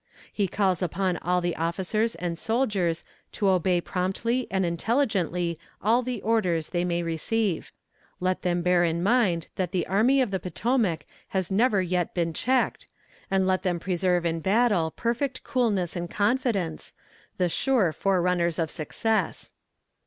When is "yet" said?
11.83-12.15